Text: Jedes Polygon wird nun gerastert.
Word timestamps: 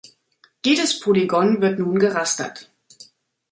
Jedes 0.65 0.99
Polygon 0.99 1.61
wird 1.61 1.77
nun 1.77 1.99
gerastert. 1.99 2.71